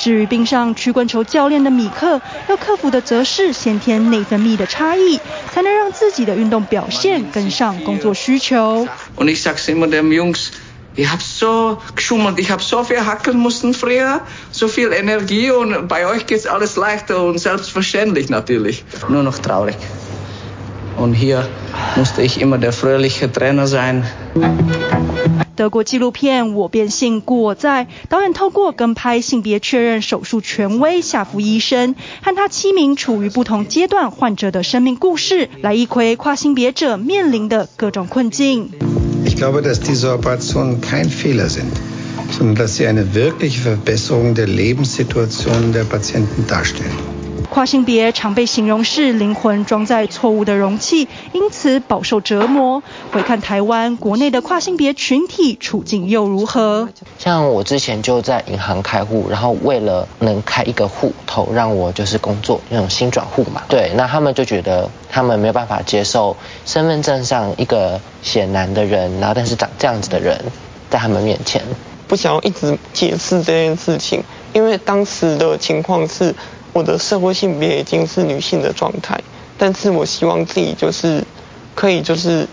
[0.04, 5.18] 至于冰上曲棍球教练的米克，要克服的则是先天内分泌的差异，
[5.54, 8.86] 才能让自己的运动表现跟上工作需求。
[9.16, 10.52] Und ich sag's immer dem Jungs,
[10.98, 14.20] ich hab so geschummelt, ich hab so viel hacken müssen früher,
[14.52, 18.84] so viel Energie und bei euch geht's alles leichter und selbstverständlich natürlich.
[19.08, 19.78] Nur noch traurig.
[20.98, 21.48] Und hier
[21.96, 24.04] musste ich immer der fröhliche Trainer sein.
[25.56, 38.72] 德国纪录片《我变性故我在》，导演透过跟拍性别确认手术权威夏夫医生和他七名处于不同阶段患者的生命故事，来一窥跨性别者面临的各种困境。
[39.26, 41.72] Ich glaube, dass diese Operationen kein Fehler sind,
[42.32, 47.13] sondern dass sie eine wirkliche Verbesserung der Lebenssituation der Patienten darstellen.
[47.54, 52.82] 跨性别常被形容是灵魂装在错误的容器，因此饱受折磨。
[53.12, 56.90] 回看台湾国内的跨性别群体处境又如何？
[57.20, 63.62] 像我之前就在银行开户，然后为了能开一个户头，让我就是工作那种新转户嘛。
[63.70, 66.36] 对，那他们就觉得他们没有办法接受
[66.66, 70.44] 身份证上一个写男的人，然后但是长这样子的人
[70.90, 71.62] 在他们面前。
[72.08, 76.34] 不想要一直解释这件事情，因为当时的情况是。
[76.74, 79.22] 我的社会性别已经是女性的状态，
[79.58, 81.24] 但是我希望自己就是
[81.76, 82.48] 可以就是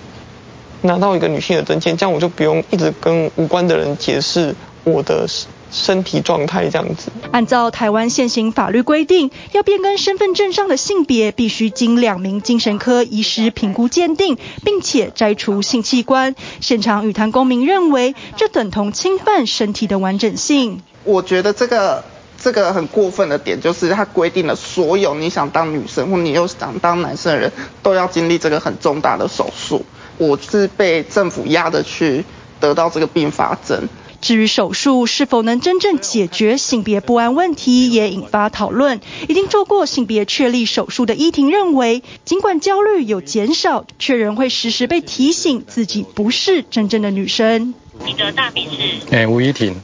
[0.82, 4.54] 拿到一个女性的证件，这样我就不用一直跟无关的人解释
[4.84, 5.26] 我的
[5.72, 7.10] 身体状态这样子。
[7.30, 16.34] 按照台湾现行法律规定，要变更身份证上的性别，必须经两名精神科医师评估鉴定，并且摘除性器官。
[16.60, 20.82] 现场与谈公民认为，这等同侵犯身体的完整性。
[21.04, 22.04] 我觉得这个。
[22.42, 29.84] 这个很过分的点就是，它规定了所有你想当女生或你又想当男生的人都要经历这个很重大的手术。
[30.16, 32.24] 我是被政府压着去
[32.58, 33.88] 得到这个并发症。
[34.22, 39.00] 至于手术是否能真正解决性别不安问题，也引发讨论。
[39.28, 47.74] 已经做过性别确立手术的依婷认为，尽管焦虑有减少，却仍会时时被提醒自己不是真正的女生。
[48.04, 49.14] 你的大名是？
[49.14, 49.76] 哎，吴依婷。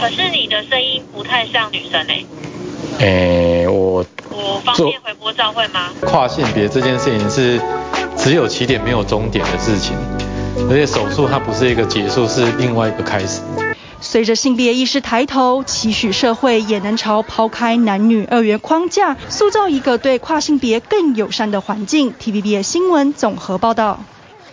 [0.00, 2.26] 可是你的声音不太像女生诶。
[3.00, 5.90] 诶，我我方便回拨照会吗？
[6.02, 7.60] 跨性别这件事情是
[8.16, 9.96] 只有起点没有终点的事情，
[10.70, 13.40] 而且手术它不是一个结束，是另外一个开始。
[14.00, 22.14] 随着性别意识抬头，期许社会也能朝抛开男女二元框架，塑造一个对跨性别更友善的环境。
[22.14, 24.00] TVBS 新闻综合报道。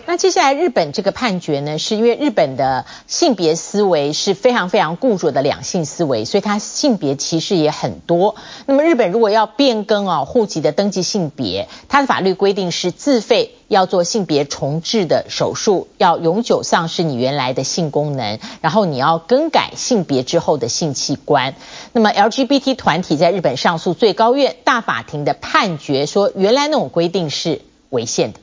[0.08, 8.36] 那接下来日本这个判决呢，是因为日本的性别思维是非常非常固着的两性思维，所以它性别歧视也很多。
[8.68, 21.56] 那么日本如果要变更啊户籍的登记性别，它的法律规定是自费要做性别重置的手术，要永久丧失你原来的性功能，然后你要更改性别之后的性器官。
[21.94, 28.40] 那么 LGBT 团体在日本上诉最高院大法庭的判决说，原来那种规定是违宪的。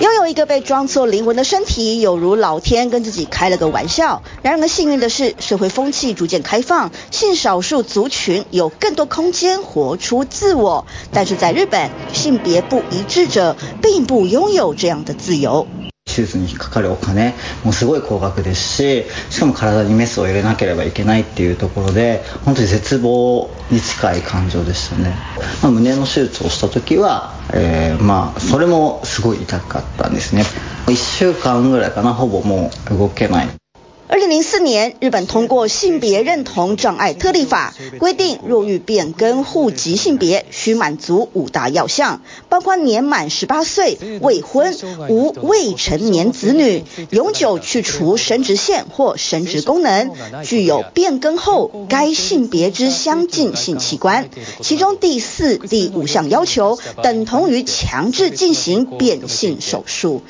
[0.00, 4.22] 拥有一个被装作灵魂的身体，有如老天跟自己开了个玩笑。
[4.42, 10.84] 然而幸运的是，社会风气逐渐开放，性少数族群有更多空间活出自我。
[11.12, 15.68] 但是在日本，性别不一致者并不拥有这样的自由。
[16.14, 25.16] 手術にかかるお金もすごい高額ですし、しかも体にメスを入れなければいけないっていうところで、本当に絶望に近い感情でしたね。
[25.62, 30.44] まあ、胸の手術をした時は、えー、まあそれもすごい痛かったんですね。
[30.86, 33.61] 1週間ぐらいかな、ほぼもう動けない。
[34.08, 44.76] 二零零四年，日本通过性别认同障碍特例法，规定若欲变更户籍性别，需满足五大要项，包括年满十八岁、未婚、
[45.08, 50.10] 无未成年子女、永久去除生殖腺或生殖功能、
[50.44, 54.28] 具有变更后该性别之相近性器官。
[54.60, 60.22] 其中第四、第五项要求，等同于强制进行变性手术。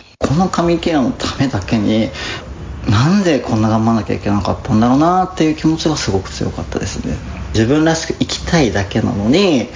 [2.91, 7.17] なんでこんな頑張らなきゃいけなかったんだろうなっていう気持ちがすごく強かったですね。
[7.55, 9.69] 自分らしく生きたいだけなのに、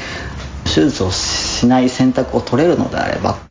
[0.64, 3.45] 手術をしない選択を取れるのであれば。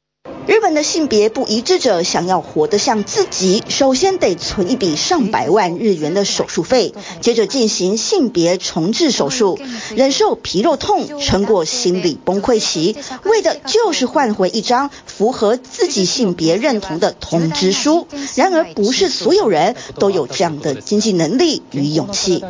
[0.48, 9.60] 日本的性别不一致者想要活得像自己，首先得存一笔上百万日元的手术费，接着进行性别重置手术，
[9.96, 18.08] 忍受皮肉痛，撑过心理崩溃期，为的就是换回一张符合自己性别认同的通知书。
[18.36, 22.44] 然而，不是所有人都有这样的经济能力与勇气。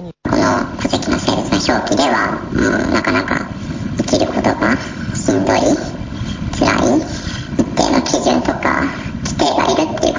[7.75, 8.83] 定の基準とか
[9.23, 10.13] 規定がいるっていう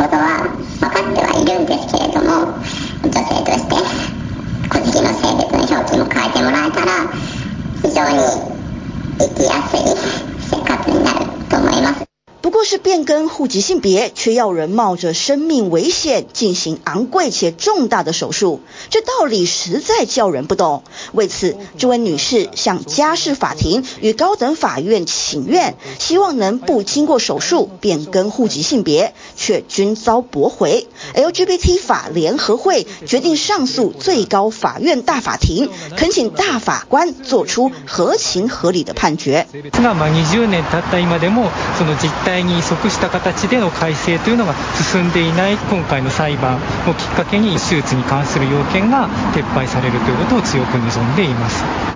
[13.06, 20.82] 跟户籍性别，却要人冒着生命危险进行昂贵且重大的手术，这道理实在叫人不懂。
[21.12, 30.86] 为此，这位女士向家事法庭与高等法院请愿，希望能不经过手术变更户籍性别，却均遭驳回。
[31.14, 39.46] LGBT 法联合会决定上诉最高法院大法庭，恳请大法官做出合情合理的判决。
[42.96, 44.54] した形での改正というのが
[44.90, 46.56] 進んでいない今回の裁判
[46.88, 51.95] をきっかけに手術に関する要件が撤廃されるということを強く望んでいます。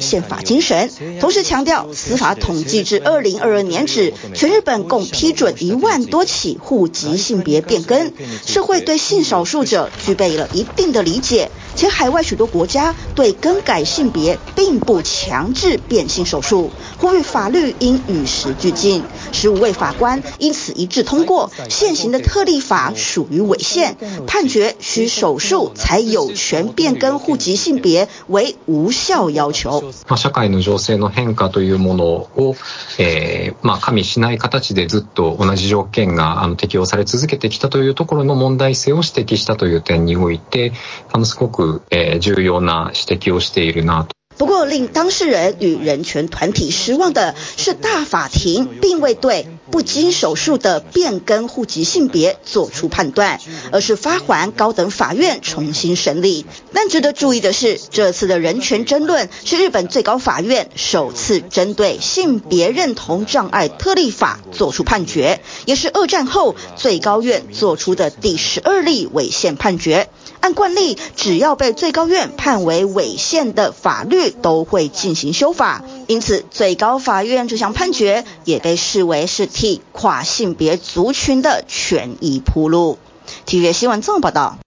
[0.00, 0.90] 宪法精神。
[1.20, 8.12] 同时强调，司法统计至二零二二年止，全日本共批准一万多起户籍性别变更，
[8.46, 19.03] 社会对性少数者具备了一定的理解，且海外许多国家对更改性别并不强制变性手术，呼吁法律应与时俱进。
[19.31, 29.91] 十五位法官因此一致通过现行的特例法属于违宪，判决需手术才有权变更户籍性别为无效要求。
[30.15, 32.55] 社会の情势の変化というものを、
[32.97, 40.71] えー、まあ加味しない形でずっと同じ条件があの适用され続けてきたというところの问题性を指摘したという点において、
[41.11, 44.13] あのすごく、 えー、重要な指摘をしているなと。
[44.35, 53.39] 不过，令当事人与人权团体失望的是，大法庭并未对不经手术的变更户籍性别做出判断，
[53.71, 56.47] 而是发还高等法院重新审理。
[56.73, 70.09] 但值得注意的是，这次的人权争论是日本最高法院首次针对性别认同障碍特例法做出判决，也是二战后最高院做出的第十二例违宪判决。
[70.40, 75.82] 按惯例，只要被最高院判为违宪的法律，都会进行修法。
[76.06, 82.98] 因此，最高法院这项判决也被视为是替跨性别族群的权益铺路。
[83.44, 84.58] 体育新闻综合报道。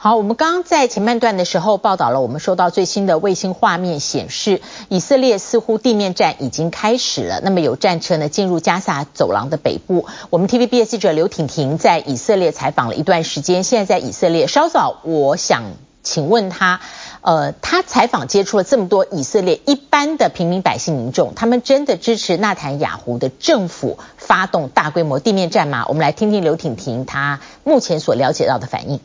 [0.00, 7.40] 好，我们刚刚在前半段的时候报道了，我们收到最新的卫星画面显示，以色列似乎地面战已经开始了。
[7.42, 10.06] 那么有战车呢进入加萨走廊的北部。
[10.30, 14.46] 我们 TVBS 记者刘婷婷在以色列采访了一段时间，现在在以色列。
[14.46, 15.64] 稍早，我想
[16.04, 16.78] 请问他，
[17.22, 25.86] 呃，他采访接触了这么多以色列一般的平民百姓民众，他们真的支持纳坦雅胡的政府发动大规模地面战吗？
[25.88, 29.00] 我们来听听刘婷婷她目前所了解到的反应。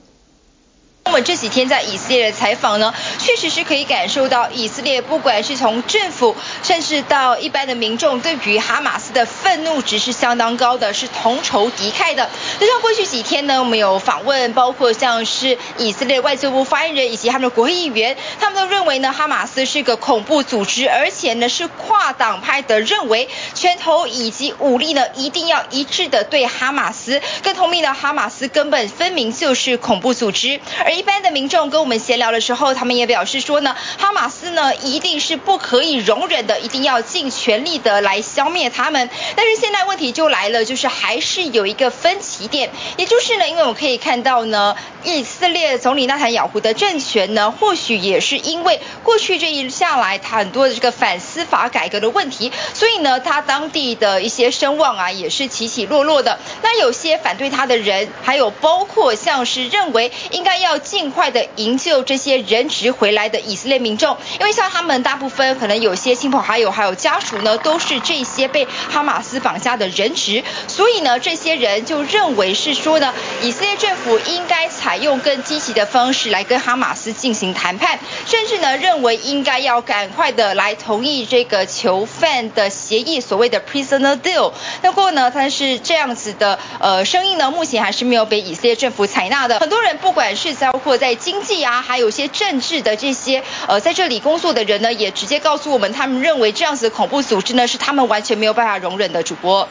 [1.06, 12.30] 我们这几天在以色列的采访呢，确实是可以感受到以色列不管是从政府，甚至到一般的民众，对于哈马斯的愤怒值是相当高的，是同仇敌忾的。
[12.58, 31.04] 就像过去几天呢，我们有访问，包括像是以色列外交部发言人以及他们的国会议员，他们都认为呢，哈马斯是个恐怖组织，而且呢是跨党派的认为，拳头以及武力呢一定要一致的对哈马斯，更同意呢哈马斯根本分明就是恐怖组织，而一。
[31.04, 39.10] 般的民众跟我们闲聊的时候，他们也表示说呢，哈马斯呢一定是不可以容忍的，一定要尽全力的来消灭他们。
[39.36, 56.40] 但是现在问题就来了，就是还是有一个分歧点，也就是呢，因为我可以看到呢，以色列总理纳坦雅胡的政权呢，或许也是因为过去这一下来他很多的这个反司法改革的问题，所以呢，他当地的一些声望啊也是起起落落的。
[56.62, 84.52] 那有些反对他的人，还有包括像是认为应该要尽快的营救这些人质回来的以色列民众，因为像他们大部分可能有些亲朋好友还有家属呢，都是这些被哈马斯绑架的人质，所以呢，这些人就认为是说呢，以色列政府应该采用更积极的方式来跟哈马斯进行谈判，甚至呢，认为应该要赶快的来同意这个囚犯的协议，所谓的 prisoner deal。
[84.82, 89.60] 不过呢，但是这样子的呃声音呢，目前还是没有被以色列政府采纳的。
[89.60, 99.22] 很多人不管是在包括在经济啊，还有一些政治的这些呃在这里工作的人呢，也直接告诉我们，他们认为这样子的恐怖组织呢，是他们完全没有办法容忍的。
[99.22, 99.68] 主播，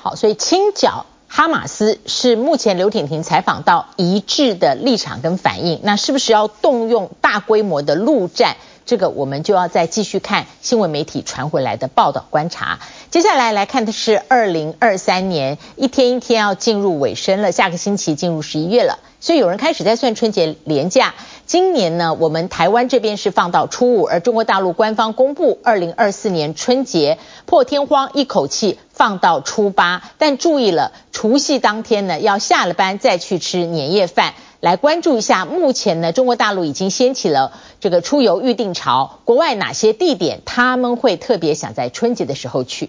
[0.00, 5.80] 好，所以清剿哈马斯是目前刘婷婷采访到一致的立场跟反应。
[5.82, 8.56] 那是不是要动用大规模的陆战？
[8.86, 12.80] 这个我们就要再继续看新闻媒体传回来的报道观察。
[13.10, 21.14] 接下来来看的是二零二三年，一天一天要进入尾声了，下个星期进入十一月了，所以有人开始在算春节连假。
[21.46, 34.34] 今年呢，我们台湾这边是放到初五，而中国大陆官方公布二零二四年春节破天荒一口气放到初八，但注意了，除夕当天呢要下了班再去吃年夜饭。
[34.64, 39.18] 来关注一下，目前呢，中国大陆已经掀起了这个出游预定潮。
[39.26, 42.88] 国外哪些地点他们会特别想在春节的时候去？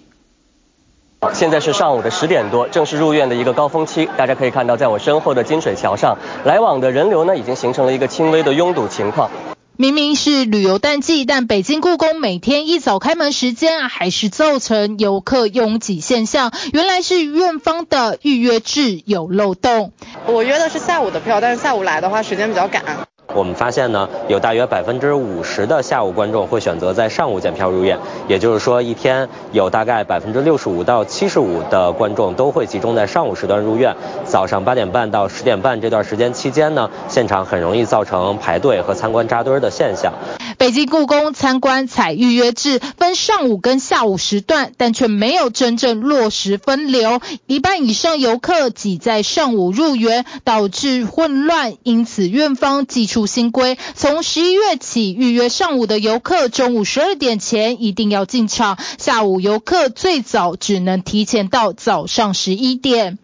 [1.33, 4.07] 现在是上午的十点多，正是入院的一个高峰期。
[4.15, 9.29] 大家可以看到，在我身后的金水桥上，来往的人流呢，已经形成了一个轻微的拥堵情况。
[9.77, 16.53] 明明是旅游淡季，但北京故宫每天一早开门时间啊，还是造成游客拥挤现象。
[16.71, 19.91] 原来是院方的预约制有漏洞。
[20.27, 23.07] 我约的是下午的票，但是下午来的话时间比较赶。
[23.35, 33.93] 我们发现呢，有大约百分之五十的下午观众会选择在上午检票入院，也就是说，一天有大概百分之六十五到七十五的观众都会集中在上午时段入院。
[34.23, 40.13] 早上八点半到十点半这段时间期间呢，现场很容易造成排队和参观扎堆的现象。
[40.57, 51.73] 北京故宫参观采预约制，分上午跟下午时段，但却没有真正落实分流，一半以上游客挤在上午入园，导致混乱。
[51.83, 63.17] 因此，院方祭出新规，从十一月起，预约上午的游客中午十二点前一定要进场，下午游客最早只能提前到早上十一点。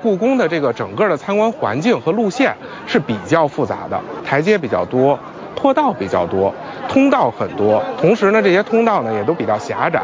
[0.00, 2.56] 故宫的这个整个的参观环境和路线
[2.86, 5.18] 是比较复杂的，台阶比较多。
[5.54, 6.54] 坡道比较多，
[6.88, 10.02] 通道很多，同时呢，这些通道呢也都比较狭窄，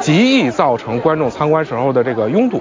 [0.00, 2.60] 极易造成观众参观时候的这个拥堵。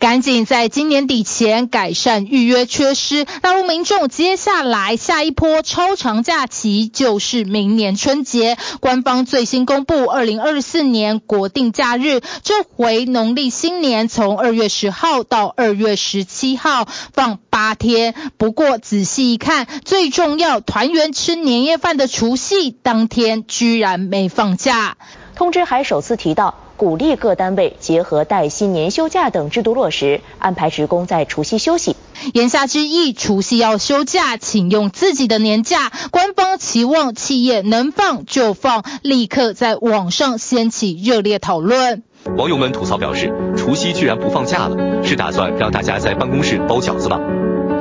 [0.00, 3.26] 赶紧在今年底前改善预约缺失。
[3.26, 8.56] 大陆民众接下来下一波超长假期就是明年春节。
[8.80, 18.14] 官方最新公布，二零二四年国定假日，这回农历新年从二月十号到二月十七号放八天。
[18.38, 24.96] 不过仔细一看，最重要团圆吃年夜饭的除夕当天居然没放假。
[25.34, 31.94] 通知还首次提到，鼓励各单位结合带薪年休假等制度落实，安排职工在除夕休息。
[32.32, 35.92] 言下之意，除夕要休假，请用自己的年假。
[36.10, 42.02] 官方期望企业能放就放，立刻在网上掀起热烈讨论。
[42.38, 47.20] 网友们吐槽表示，除夕居然不放假了，是打算让大家在办公室包饺子吗？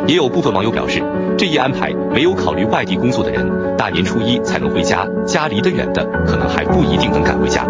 [0.10, 1.04] 也有部分网友表示，
[1.38, 7.68] 这一安排没有考虑外地工作的人，大年初一才能回家，家离得远的可能还不一定能赶回家。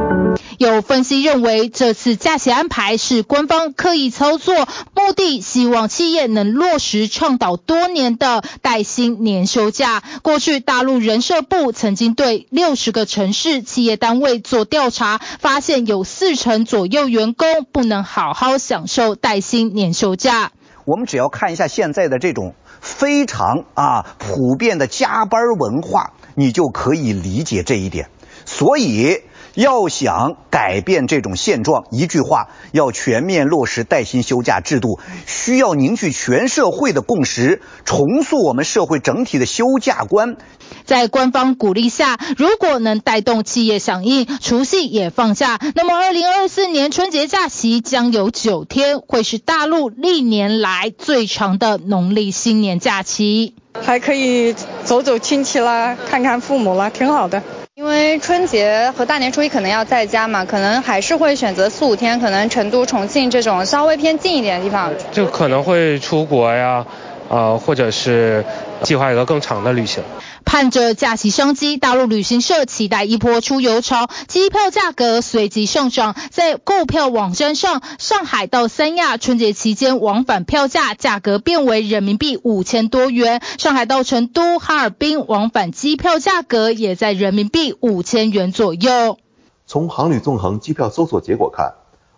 [0.58, 10.02] 有分析认为，这次假期安排是官方刻意操作，目的希望企业能落实倡导多年的带薪年休假。
[10.22, 20.54] 过去大陆人社部曾经对六十个城市企业单位做调查，发现有四成左右员工不能好好享受带薪年休假。
[20.90, 28.10] 我们只要看一下现在的这种非常啊普遍的加班文化，你就可以理解这一点。
[28.46, 29.22] 所以。
[29.60, 40.38] 要想改变这种现状，一句话，要全面落实带薪休假制度，需要凝聚全社会的共识，重塑我们社会整体的休假观。
[40.86, 53.56] 在官方鼓励下，如果能带动企业响应，除夕也放假，那么二零二四年春节假期将有九天，会是大陆历年来最长的农历新年假期。
[53.82, 54.56] 还可以
[54.86, 57.44] 走走亲戚啦，看看父母啦，挺好的。
[57.80, 64.92] 因为春节和大年初一可能要在家嘛，可能还是会选择四五天，可能成都、重庆这种稍微偏近一点的地方。
[65.14, 66.86] 就可能会出国呀，
[67.30, 68.44] 呃，或者是
[68.84, 70.04] 计划一个更长的旅行。
[70.46, 76.16] 盼着假期商机，大陆旅行社期待一波出游潮，机票价格随即上涨。
[76.32, 89.20] 在购票网站上，上海到三亚春节期间往返票价价格变为人民币五千多元，上海到成都、哈尔滨往返机票价格也在人民币五千元左右。
[89.68, 91.74] 从航旅纵横机票搜索结果看，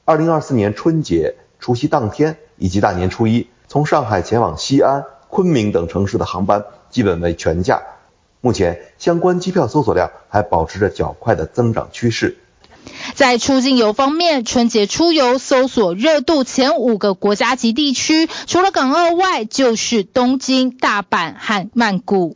[0.05, 7.81] 二零二四年春节、除夕当天以及大年初一，从上海前往西安、昆明等城市的航班基本为全价。
[8.41, 12.37] 目前相关机票搜索量还保持着较快的增长趋势。
[13.15, 22.35] 在出境游方面，春节出游搜索热度前五个国家级地区，除了港澳外，就是东京、大阪和曼谷。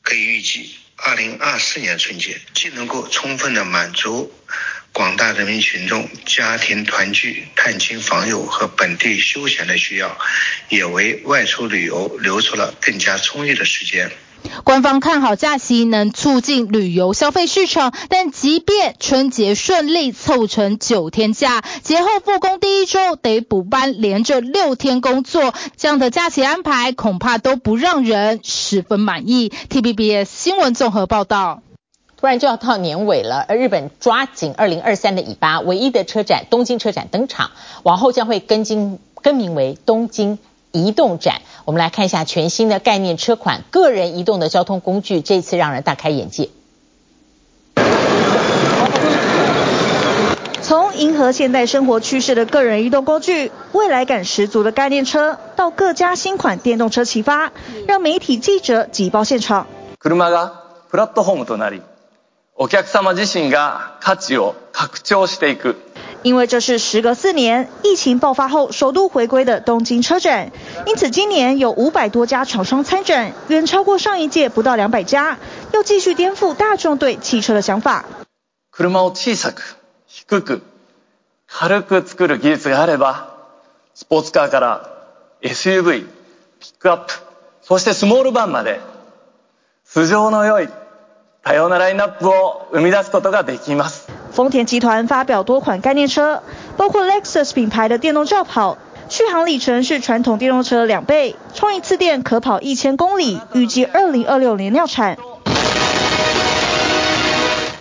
[0.00, 4.30] 可以预计，二零二四年春节既能够充分的满足
[4.92, 10.18] 广大人民群众家庭团聚、探亲访友和本地休闲的需要，
[10.68, 14.10] 也为外出旅游留出了更加充裕的时间。
[14.64, 29.52] 官方看好假期能促进旅游消费市场，但即便春节顺利凑成九天假，节后复工第一周得补班，连着六天工作，这样的假期安排恐怕都不让人十分满意。
[29.68, 31.62] TVBS 新闻综合报道。
[32.19, 37.51] 突然就要到年尾了，而日本抓紧二零二三的尾巴，唯一的车展东京车展登场，
[37.83, 40.39] 往后将会更新更名为东京
[40.71, 46.49] 移动展，我们来看一下全新的概念车款，个人移动的交通工具，这次让人大开眼界。
[50.61, 57.51] 从迎合现代生活趋势的个人移动工具，未来感十足的概念车，到各家新款电动车齐发，
[57.87, 59.67] 让媒体记者挤爆现场。
[60.01, 61.81] 车がプラットフォームとなり、
[62.62, 65.76] お客様自身が価値を拡张していく。
[66.22, 70.52] 因为这是时隔四年疫情爆发后首度回归的东京车展，
[70.84, 75.38] 因此今年有五百多家厂商参展，远超过上一届不到两百家，
[75.72, 78.04] 要继续颠覆大众对汽车的想法。
[78.70, 80.60] 车を小さく、低く、
[81.46, 83.38] 軽く作る技术があれば、
[83.94, 84.90] スポーツカーから
[85.40, 86.06] SUV、
[86.60, 87.14] ピックアップ、
[87.62, 88.80] そしてスモールバンまで、
[89.86, 90.68] 素性の良い
[91.43, 94.09] 多様なラインナップを生み出すことができます。
[94.31, 96.41] 丰田集团发表多款概念车，
[96.75, 98.77] 包括 Lexus 品牌的电动轿跑，
[99.09, 105.17] 续航里程是传统电动车的两倍，充一次电可跑一千公里，预计二零二六年量产。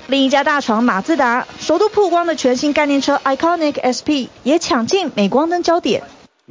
[0.06, 6.02] 另一家大厂马自达首度曝光的全新概念车 Iconic SP 也抢进镁光灯焦点。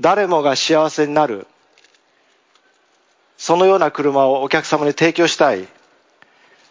[0.01, 1.45] 谁もが幸せになる、
[3.38, 5.68] そのような车をお客様に提供したい。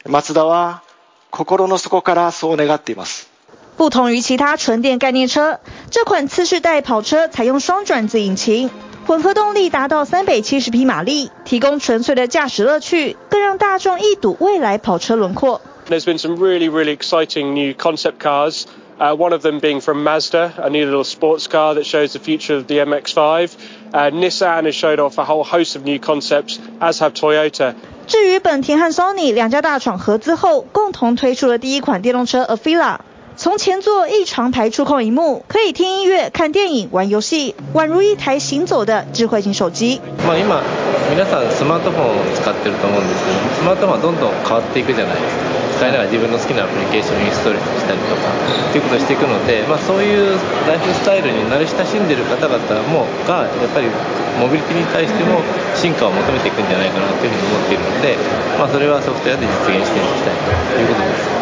[0.06, 0.82] マツダは
[1.30, 3.30] 心の底からそう愿っています。
[3.76, 5.58] 不同于其他纯电概念车，
[5.90, 8.70] 这款次世代跑车采用双转子引擎，
[9.06, 15.62] 混合动力达到三百七十匹马力，提供纯粹的驾驶乐趣，更让大众一睹未来跑车轮廓。
[15.88, 18.66] There's been some really, really exciting new concept cars.
[19.00, 22.20] Uh, one of them being from Mazda, a new little sports car that shows the
[22.20, 23.56] future of the MX-5.
[23.92, 27.74] Uh, Nissan has showed off a whole host of new concepts, as have Toyota.
[28.07, 32.99] 至于本田和 Sony 两家大厂合资后，共同推出了第一款电动车 Aquila。
[33.37, 40.01] 从前座一长排触控萤幕，可以听音乐、看电影、玩游戏，宛如一台行走的智慧型手机。
[40.25, 40.59] まあ今
[41.13, 45.45] 皆さんスマートフォンを使ってると思うんですけど、スマートフォンはどんどん変わっていくじゃないですか。
[45.77, 50.33] 使いながら自分の好きなアプリケーションをインストールしたりとかっていうことをしていくので、まあそういう
[50.65, 52.57] ライフスタイルに惯れ亲しんでいる方々
[52.89, 53.85] もがやっぱり
[54.41, 55.45] モビリティに対しても
[55.77, 58.17] 进化を求めていくんじゃないかなというふうに思っているので、
[58.57, 60.41] まあそれはソフトウェアで実现していきたい
[60.73, 61.36] ということです。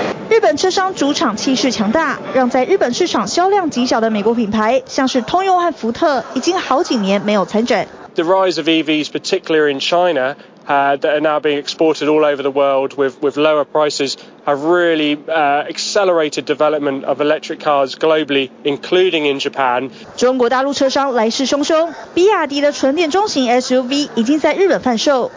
[0.46, 7.88] 日本车商主场气势强大，让在日本市场销量极小的美国品牌，像是通用和福特，已经好几年没有参展。
[8.14, 10.36] The rise of EVs, particularly in China,
[10.68, 14.62] uh, that are now being exported all over the world with, with lower prices, have
[14.64, 19.90] really uh, accelerated development of electric cars globally, including in Japan.
[20.16, 25.32] 中国大陆车商来势汹汹，比亚迪的纯电中型 SUV 已经在日本贩售。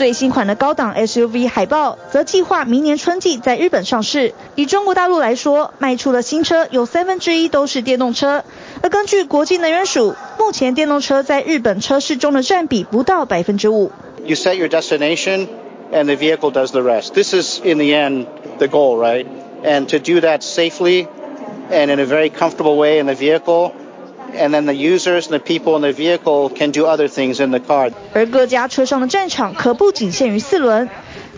[0.00, 4.32] 最新款的高档 SUV 海豹则计划明年春季在日本上市。
[4.54, 8.42] 以中国大陆来说，卖出的新车有三分之一都是电动车。
[8.80, 13.92] 而根据国际能源署，目前电动车在日本车市中的占比不到百分之五。
[14.24, 15.48] You set your destination,
[15.92, 17.12] and the vehicle does the rest.
[17.12, 18.24] This is in the end
[18.56, 19.26] the goal, right?
[19.62, 21.08] And to do that safely
[21.70, 23.72] and in a very comfortable way in the vehicle.
[24.33, 27.51] and then the users and the people in the vehicle can do other things in
[27.51, 27.91] the car.
[28.13, 30.89] 而各家车上的战场可不仅限于四轮。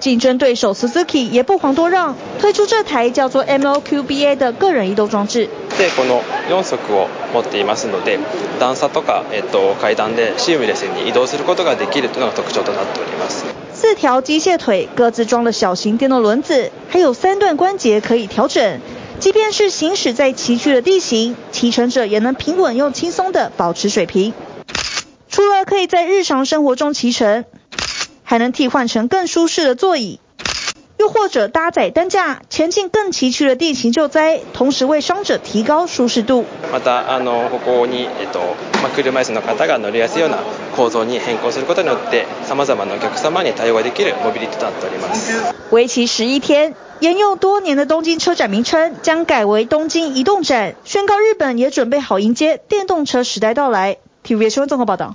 [0.00, 5.48] 竞争对手 Suzuki 也不遑多让，推出这台叫做 MOQBA 的个人移动装置。
[5.78, 8.18] でこの4足を持っていますので
[8.60, 13.44] 段差とか、えっと、阶段でシームレスに移动することができるというのが特徴となっております。
[13.74, 18.80] 四条机械腿各自装了小型电动轮子，还有三段关节可以调整。
[19.18, 24.32] 即便是行驶在崎岖的地形，骑乘者也能平稳又轻松地保持水平。
[25.28, 27.44] 除了可以在日常生活中骑乘。
[28.30, 30.18] 还能替换成更舒适的座椅，
[30.98, 36.44] 又或者搭载担架前进更崎岖的地形救灾，同时为伤者提高舒适度。
[36.72, 38.40] またあのここにえっと
[38.82, 40.38] まあ车椅子の方が乗りやすいような
[40.74, 45.54] 构造に変更することによって様々なお客様に対応ができるモビリティとなっております。
[45.70, 53.98] 为期十一天，沿用多年的东京车展名称将改为东京移动展，宣告日本也准备好迎接电动车时代到来。
[54.24, 55.14] TVBS 新闻综合报道。